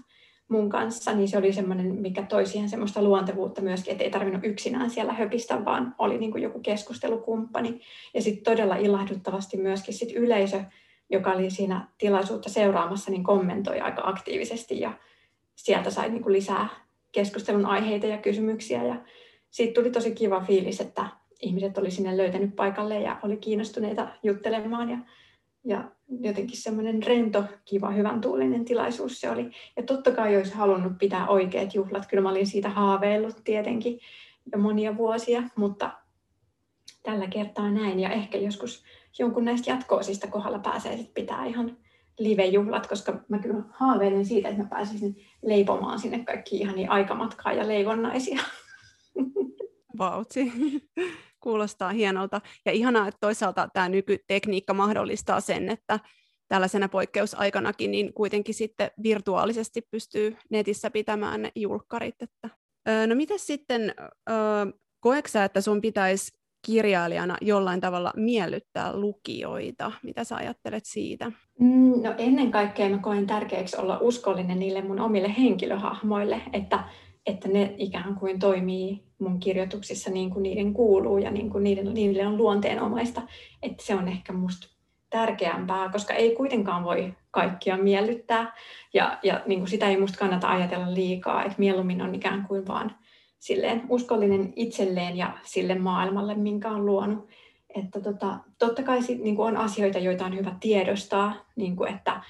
[0.48, 4.46] mun kanssa, niin se oli semmoinen, mikä toi siihen semmoista luontevuutta myöskin, että ei tarvinnut
[4.46, 7.82] yksinään siellä höpistä, vaan oli niin kuin joku keskustelukumppani.
[8.14, 10.64] Ja sitten todella ilahduttavasti myöskin sit yleisö,
[11.10, 14.94] joka oli siinä tilaisuutta seuraamassa, niin kommentoi aika aktiivisesti ja
[15.56, 16.68] sieltä sai niin kuin lisää
[17.12, 18.84] keskustelun aiheita ja kysymyksiä.
[18.84, 18.96] Ja
[19.50, 21.06] siitä tuli tosi kiva fiilis, että
[21.42, 24.98] ihmiset oli sinne löytänyt paikalle ja oli kiinnostuneita juttelemaan ja,
[25.66, 29.52] ja jotenkin semmoinen rento, kiva, hyvän tuulinen tilaisuus se oli.
[29.78, 34.00] Ja totta kai olisi halunnut pitää oikeat juhlat, kyllä mä olin siitä haaveillut tietenkin
[34.52, 35.92] jo monia vuosia, mutta
[37.04, 38.84] tällä kertaa näin ja ehkä joskus
[39.20, 41.78] jonkun näistä jatkoosista kohdalla pääsee sit pitää ihan
[42.20, 47.54] live-juhlat, koska mä kyllä haaveilen siitä, että mä pääsisin leipomaan sinne kaikki ihan niin aikamatkaa
[47.54, 48.40] ja leivonnaisia.
[49.98, 50.52] Vautsi.
[51.46, 52.42] Kuulostaa hienolta.
[52.66, 56.00] Ja ihanaa, että toisaalta tämä nykytekniikka mahdollistaa sen, että
[56.48, 62.16] tällaisena poikkeusaikanakin niin kuitenkin sitten virtuaalisesti pystyy netissä pitämään ne julkkarit.
[62.22, 62.50] Että.
[63.08, 63.94] No miten sitten,
[65.00, 69.92] koeksä, että sun pitäisi kirjailijana jollain tavalla miellyttää lukijoita?
[70.04, 71.32] Mitä sä ajattelet siitä?
[71.60, 76.84] Mm, no ennen kaikkea mä koen tärkeäksi olla uskollinen niille mun omille henkilöhahmoille, että
[77.26, 81.94] että ne ikään kuin toimii mun kirjoituksissa niin kuin niiden kuuluu ja niin kuin niiden,
[81.94, 83.22] niille on luonteenomaista.
[83.64, 84.76] Että se on ehkä musta
[85.10, 88.54] tärkeämpää, koska ei kuitenkaan voi kaikkia miellyttää
[88.94, 92.68] ja, ja niin kuin sitä ei musta kannata ajatella liikaa, että mieluummin on ikään kuin
[92.68, 92.96] vaan
[93.40, 97.28] silleen uskollinen itselleen ja sille maailmalle, minkä on luonut.
[97.76, 101.96] Että tota, totta kai sit, niin kuin on asioita, joita on hyvä tiedostaa, niin kuin
[101.96, 102.22] että,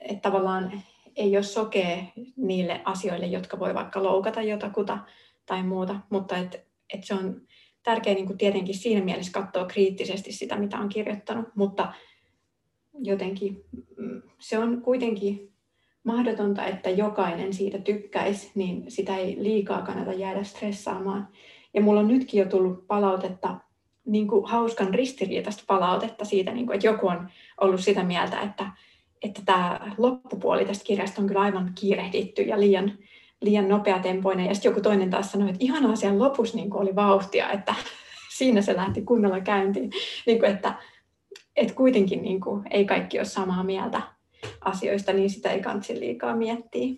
[0.00, 0.82] että tavallaan
[1.16, 1.96] ei ole sokea
[2.36, 4.98] niille asioille, jotka voi vaikka loukata jotakuta
[5.46, 7.42] tai muuta, mutta et, et se on
[7.82, 11.92] tärkeää niin kuin tietenkin siinä mielessä katsoa kriittisesti sitä, mitä on kirjoittanut, mutta
[12.98, 13.64] jotenkin
[13.96, 15.52] mm, se on kuitenkin
[16.04, 21.28] mahdotonta, että jokainen siitä tykkäisi, niin sitä ei liikaa kannata jäädä stressaamaan.
[21.74, 23.60] Ja mulla on nytkin jo tullut palautetta,
[24.06, 27.28] niin kuin hauskan ristiriitaista palautetta siitä, niin kuin, että joku on
[27.60, 28.72] ollut sitä mieltä, että
[29.22, 32.92] että tämä loppupuoli tästä kirjasta on kyllä aivan kiirehditty ja liian,
[33.42, 34.46] liian nopeatempoinen.
[34.46, 37.74] Ja sitten joku toinen taas sanoi, että ihanaa siellä lopussa niin oli vauhtia, että
[38.38, 39.90] siinä se lähti kunnolla käyntiin.
[40.26, 40.74] Niin kuin, että,
[41.56, 44.02] että kuitenkin niin kuin, ei kaikki ole samaa mieltä
[44.60, 46.94] asioista, niin sitä ei kansi liikaa miettiä.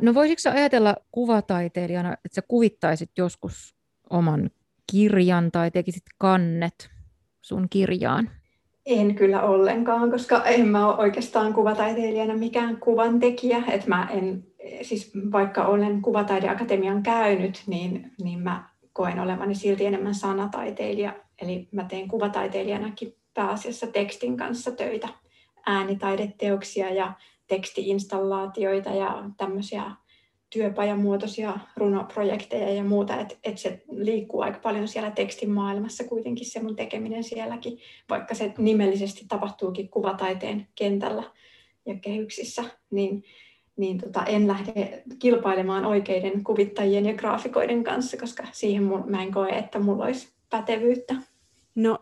[0.00, 3.74] No voisitko ajatella kuvataiteilijana, että sä kuvittaisit joskus
[4.10, 4.50] oman
[4.92, 6.90] kirjan tai tekisit kannet
[7.42, 8.30] sun kirjaan?
[8.86, 13.62] En kyllä ollenkaan, koska en mä ole oikeastaan kuvataiteilijana mikään kuvan tekijä.
[13.70, 14.44] Että mä en,
[14.82, 21.14] siis vaikka olen kuvataideakatemian käynyt, niin, niin mä koen olevani silti enemmän sanataiteilija.
[21.42, 25.08] Eli mä teen kuvataiteilijanakin pääasiassa tekstin kanssa töitä,
[25.66, 27.12] äänitaideteoksia ja
[27.46, 29.82] tekstiinstallaatioita ja tämmöisiä
[30.50, 36.62] työpajamuotoisia runoprojekteja ja muuta, että et se liikkuu aika paljon siellä tekstin maailmassa kuitenkin se
[36.62, 37.78] mun tekeminen sielläkin,
[38.10, 41.22] vaikka se nimellisesti tapahtuukin kuvataiteen kentällä
[41.86, 43.24] ja kehyksissä, niin,
[43.76, 49.32] niin tota, en lähde kilpailemaan oikeiden kuvittajien ja graafikoiden kanssa, koska siihen mun, mä en
[49.32, 51.14] koe, että mulla olisi pätevyyttä.
[51.74, 51.98] No,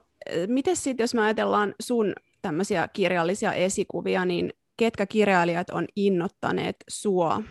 [0.47, 7.43] miten sitten, jos me ajatellaan sun tämmöisiä kirjallisia esikuvia, niin ketkä kirjailijat on innottaneet sua?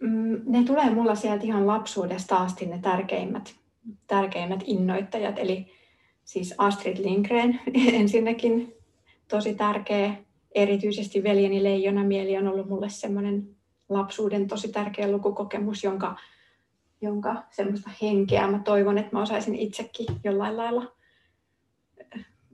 [0.00, 3.54] Mm, ne tulee mulla sieltä ihan lapsuudesta asti ne tärkeimmät,
[4.06, 5.66] tärkeimmät innoittajat, eli
[6.24, 7.60] siis Astrid Lindgren
[8.00, 8.74] ensinnäkin
[9.28, 10.14] tosi tärkeä,
[10.56, 13.56] erityisesti Veljeni Leijona mieli on ollut mulle semmoinen
[13.88, 16.16] lapsuuden tosi tärkeä lukukokemus, jonka,
[17.00, 20.92] jonka semmoista henkeä mä toivon, että mä osaisin itsekin jollain lailla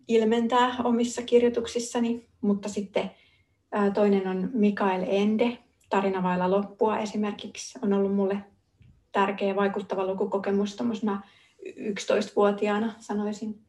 [0.09, 3.11] ilmentää omissa kirjoituksissani, mutta sitten
[3.95, 5.59] toinen on Mikael Ende,
[5.91, 7.79] Tarina vailla loppua esimerkiksi.
[7.83, 8.39] On ollut mulle
[9.13, 10.77] tärkeä vaikuttava lukukokemus.
[11.63, 13.61] 11-vuotiaana sanoisin.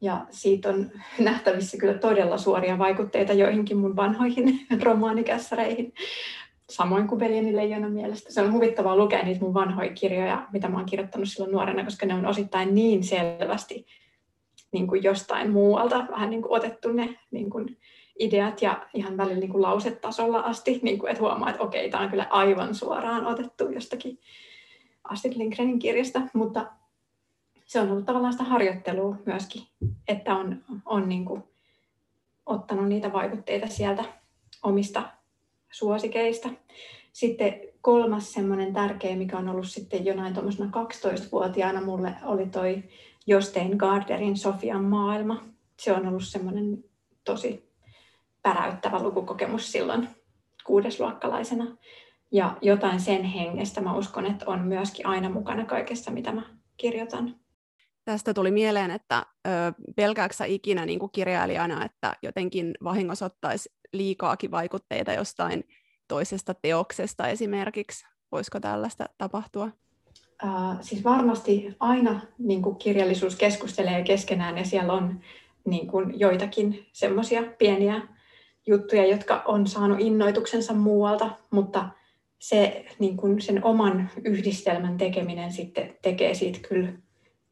[0.00, 5.94] Ja siitä on nähtävissä kyllä todella suoria vaikutteita joihinkin mun vanhoihin romaanikässäreihin.
[6.70, 8.32] Samoin kuin Veljeni Leijonan mielestä.
[8.32, 12.06] Se on huvittavaa lukea niitä mun vanhoja kirjoja, mitä mä oon kirjoittanut silloin nuorena, koska
[12.06, 13.86] ne on osittain niin selvästi
[14.72, 17.78] niin kuin jostain muualta vähän niin kuin otettu ne niin kuin
[18.18, 22.02] ideat ja ihan välillä niin kuin lausetasolla asti, niin kuin, että huomaa, että okei, tämä
[22.02, 24.18] on kyllä aivan suoraan otettu jostakin
[25.04, 26.66] Astrid Lindgrenin kirjasta, mutta
[27.68, 29.62] se on ollut tavallaan sitä harjoittelua myöskin,
[30.08, 31.42] että on, on niin kuin
[32.46, 34.04] ottanut niitä vaikutteita sieltä
[34.62, 35.02] omista
[35.70, 36.48] suosikeista.
[37.12, 42.82] Sitten kolmas semmoinen tärkeä, mikä on ollut sitten jonain tuommoisena 12-vuotiaana mulle, oli toi
[43.26, 45.44] Jostein Garderin Sofian maailma.
[45.76, 46.84] Se on ollut semmoinen
[47.24, 47.72] tosi
[48.42, 50.08] päräyttävä lukukokemus silloin
[50.64, 51.76] kuudesluokkalaisena.
[52.32, 56.42] Ja jotain sen hengestä mä uskon, että on myöskin aina mukana kaikessa, mitä mä
[56.76, 57.36] kirjoitan.
[58.08, 59.26] Tästä tuli mieleen, että
[59.96, 65.64] pelkääksä ikinä niin kuin kirjailijana, että jotenkin vahingossa ottaisi liikaakin vaikutteita jostain
[66.08, 68.06] toisesta teoksesta esimerkiksi?
[68.32, 69.70] Voisiko tällaista tapahtua?
[70.44, 75.20] Uh, siis varmasti aina niin kuin kirjallisuus keskustelee keskenään ja siellä on
[75.64, 78.08] niin kuin joitakin semmoisia pieniä
[78.66, 81.88] juttuja, jotka on saanut innoituksensa muualta, mutta
[82.38, 86.92] se niin kuin sen oman yhdistelmän tekeminen sitten tekee siitä kyllä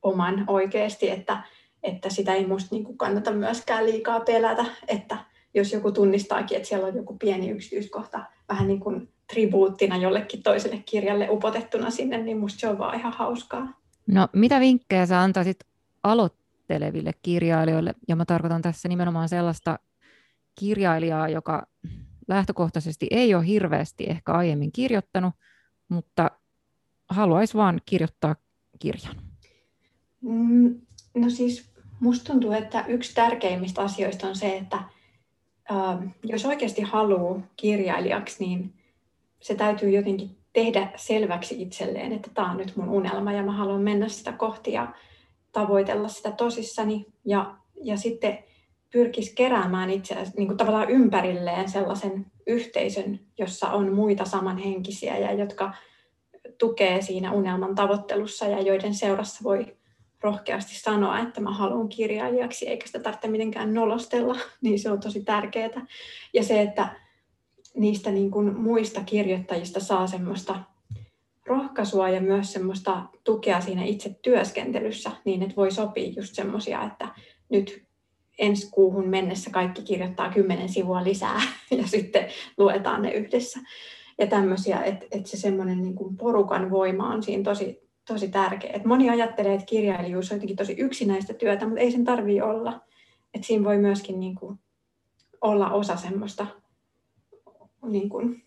[0.06, 1.42] oman oikeasti, että,
[1.82, 5.18] että sitä ei musta niin kuin kannata myöskään liikaa pelätä, että
[5.54, 10.82] jos joku tunnistaakin, että siellä on joku pieni yksityiskohta vähän niin kuin tribuuttina jollekin toiselle
[10.86, 13.80] kirjalle upotettuna sinne, niin musta se on vaan ihan hauskaa.
[14.06, 15.58] No mitä vinkkejä sä antaisit
[16.02, 19.78] aloitteleville kirjailijoille, ja mä tarkoitan tässä nimenomaan sellaista
[20.54, 21.66] kirjailijaa, joka
[22.28, 25.34] lähtökohtaisesti ei ole hirveästi ehkä aiemmin kirjoittanut,
[25.88, 26.30] mutta
[27.08, 28.36] haluaisi vaan kirjoittaa
[28.78, 29.25] kirjan?
[30.20, 30.80] Mm,
[31.14, 34.76] no siis musta tuntuu, että yksi tärkeimmistä asioista on se, että
[35.70, 38.74] äh, jos oikeasti haluaa kirjailijaksi, niin
[39.40, 43.82] se täytyy jotenkin tehdä selväksi itselleen, että tämä on nyt mun unelma ja mä haluan
[43.82, 44.94] mennä sitä kohti ja
[45.52, 47.06] tavoitella sitä tosissani.
[47.24, 48.38] Ja, ja sitten
[48.92, 55.74] pyrkisi keräämään itseään niin kuin tavallaan ympärilleen sellaisen yhteisön, jossa on muita samanhenkisiä ja jotka
[56.58, 59.76] tukee siinä unelman tavoittelussa ja joiden seurassa voi
[60.26, 65.22] rohkeasti sanoa, että mä haluan kirjailijaksi, eikä sitä tarvitse mitenkään nolostella, niin se on tosi
[65.24, 65.86] tärkeää.
[66.34, 66.88] Ja se, että
[67.74, 70.60] niistä niin kuin muista kirjoittajista saa semmoista
[71.46, 77.08] rohkaisua ja myös semmoista tukea siinä itse työskentelyssä, niin että voi sopia just semmoisia, että
[77.48, 77.86] nyt
[78.38, 81.40] ensi kuuhun mennessä kaikki kirjoittaa kymmenen sivua lisää
[81.78, 83.60] ja sitten luetaan ne yhdessä.
[84.18, 88.70] Ja tämmöisiä, että, että se semmoinen niin kuin porukan voima on siinä tosi, tosi tärkeä.
[88.74, 92.80] Et moni ajattelee, että kirjailijuus on jotenkin tosi yksinäistä työtä, mutta ei sen tarvitse olla.
[93.34, 94.58] Et siinä voi myöskin niin kuin
[95.40, 96.46] olla osa semmoista
[97.82, 98.42] niin kuin,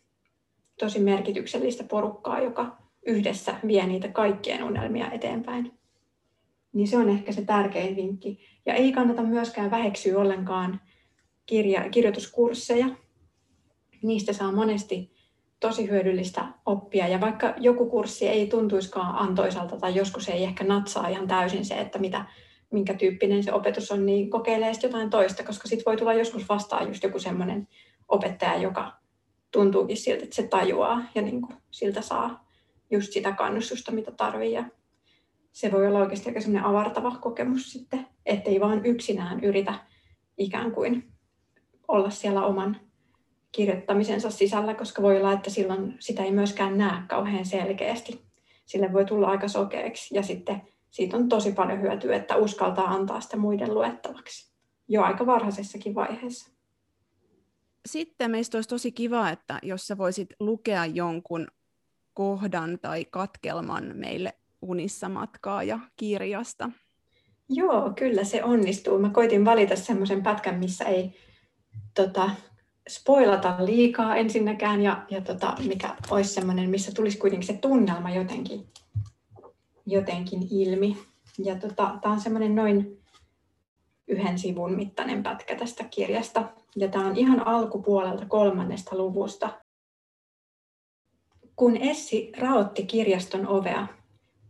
[0.79, 5.71] tosi merkityksellistä porukkaa, joka yhdessä vie niitä kaikkien unelmia eteenpäin.
[6.73, 8.39] Niin se on ehkä se tärkein vinkki.
[8.65, 10.81] Ja ei kannata myöskään väheksyä ollenkaan
[11.45, 12.89] kirja, kirjoituskursseja.
[14.03, 15.18] Niistä saa monesti
[15.59, 17.07] tosi hyödyllistä oppia.
[17.07, 21.75] Ja vaikka joku kurssi ei tuntuiskaan antoisalta tai joskus ei ehkä natsaa ihan täysin se,
[21.75, 22.25] että mitä,
[22.71, 26.49] minkä tyyppinen se opetus on, niin kokeilee sitten jotain toista, koska sitten voi tulla joskus
[26.49, 27.67] vastaan just joku semmoinen
[28.07, 28.99] opettaja, joka
[29.51, 32.47] tuntuukin siltä, että se tajuaa ja niin kuin siltä saa
[32.91, 34.53] just sitä kannustusta, mitä tarvii.
[34.53, 34.65] Ja
[35.51, 39.73] se voi olla oikeasti aika semmoinen avartava kokemus sitten, ettei vaan yksinään yritä
[40.37, 41.11] ikään kuin
[41.87, 42.88] olla siellä oman
[43.51, 48.25] kirjoittamisensa sisällä, koska voi olla, että silloin sitä ei myöskään näe kauhean selkeästi.
[48.65, 53.21] Sille voi tulla aika sokeeksi ja sitten siitä on tosi paljon hyötyä, että uskaltaa antaa
[53.21, 54.49] sitä muiden luettavaksi
[54.87, 56.51] jo aika varhaisessakin vaiheessa.
[57.85, 61.47] Sitten meistä olisi tosi kiva, että jos sä voisit lukea jonkun
[62.13, 66.69] kohdan tai katkelman meille unissa matkaa ja kirjasta.
[67.49, 68.99] Joo, kyllä se onnistuu.
[68.99, 71.13] Mä koitin valita semmoisen pätkän, missä ei
[71.95, 72.29] tota,
[72.89, 78.67] spoilata liikaa ensinnäkään ja, ja tota, mikä olisi semmoinen, missä tulisi kuitenkin se tunnelma jotenkin,
[79.85, 80.97] jotenkin ilmi.
[81.37, 82.99] Ja tota, tämä on semmoinen noin
[84.07, 86.49] yhden sivun mittainen pätkä tästä kirjasta.
[86.75, 89.49] Ja tämä on ihan alkupuolelta kolmannesta luvusta.
[91.55, 93.87] Kun Essi raotti kirjaston ovea,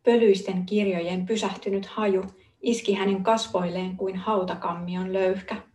[0.03, 2.23] pölyisten kirjojen pysähtynyt haju
[2.61, 5.68] iski hänen kasvoilleen kuin hautakammion löyhkä.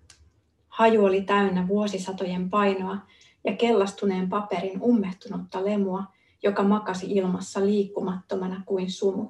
[0.75, 2.97] Haju oli täynnä vuosisatojen painoa
[3.45, 6.05] ja kellastuneen paperin ummehtunutta lemua,
[6.43, 9.29] joka makasi ilmassa liikkumattomana kuin sumu.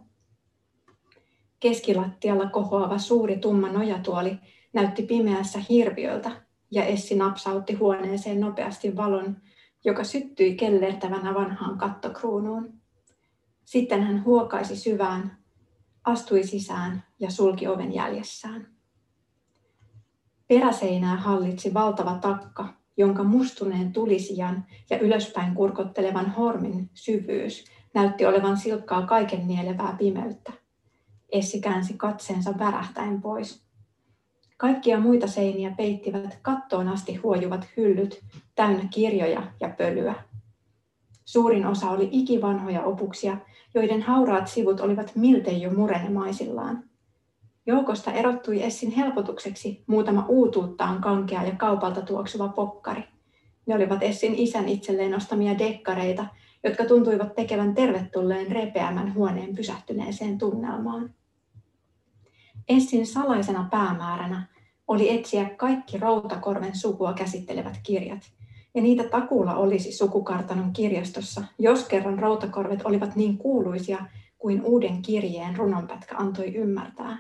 [1.61, 4.39] Keskilattialla kohoava suuri tumma nojatuoli
[4.73, 6.31] näytti pimeässä hirviöltä
[6.71, 9.37] ja Essi napsautti huoneeseen nopeasti valon,
[9.85, 12.81] joka syttyi kellertävänä vanhaan kattokruunuun.
[13.65, 15.39] Sitten hän huokaisi syvään,
[16.05, 18.74] astui sisään ja sulki oven jäljessään.
[20.49, 27.65] Peräseinää hallitsi valtava takka, jonka mustuneen tulisijan ja ylöspäin kurkottelevan hormin syvyys
[27.95, 30.53] näytti olevan silkkaa kaiken nielevää pimeyttä.
[31.33, 33.65] Essi käänsi katseensa värähtäen pois.
[34.57, 38.25] Kaikkia muita seiniä peittivät kattoon asti huojuvat hyllyt,
[38.55, 40.15] täynnä kirjoja ja pölyä.
[41.25, 43.37] Suurin osa oli ikivanhoja opuksia,
[43.75, 46.85] joiden hauraat sivut olivat miltei jo murenemaisillaan.
[47.67, 53.05] Joukosta erottui Essin helpotukseksi muutama uutuuttaan kankea ja kaupalta tuoksuva pokkari.
[53.67, 56.27] Ne olivat Essin isän itselleen ostamia dekkareita,
[56.65, 61.15] jotka tuntuivat tekevän tervetulleen repeämän huoneen pysähtyneeseen tunnelmaan.
[62.69, 64.47] Essin salaisena päämääränä
[64.89, 68.31] oli etsiä kaikki Routakorven sukua käsittelevät kirjat,
[68.75, 74.07] ja niitä takuulla olisi sukukartanon kirjastossa, jos kerran Routakorvet olivat niin kuuluisia
[74.39, 77.19] kuin uuden kirjeen runonpätkä antoi ymmärtää.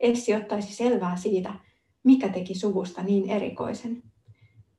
[0.00, 1.54] Essi ottaisi selvää siitä,
[2.04, 4.02] mikä teki suvusta niin erikoisen.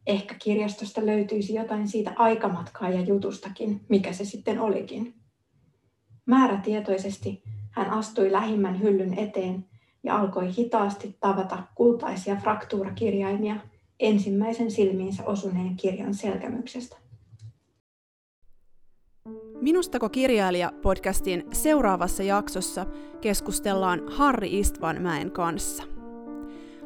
[0.07, 5.13] Ehkä kirjastosta löytyisi jotain siitä aikamatkaa ja jutustakin, mikä se sitten olikin.
[6.25, 9.65] Määrätietoisesti hän astui lähimmän hyllyn eteen
[10.03, 13.55] ja alkoi hitaasti tavata kultaisia fraktuurakirjaimia
[13.99, 17.00] ensimmäisen silmiinsä osuneen kirjan selkämyksestä.
[19.61, 22.85] Minustako kirjailija podcastin seuraavassa jaksossa
[23.21, 25.83] keskustellaan Harri Istvanmäen kanssa.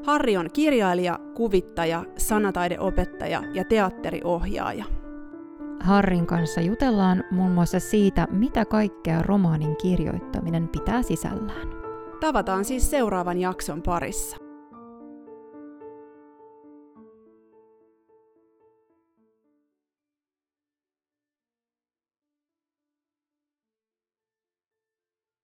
[0.04, 4.86] Harri on kirjailija, kuvittaja, sanataideopettaja ja teatteriohjaaja.
[5.80, 11.68] Harrin kanssa jutellaan muun muassa siitä, mitä kaikkea romaanin kirjoittaminen pitää sisällään.
[12.20, 14.45] Tavataan siis seuraavan jakson parissa.